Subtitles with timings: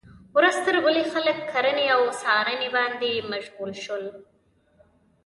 [0.37, 4.05] ورځ تر بلې خلک کرنې او څارنې باندې مشغول شول.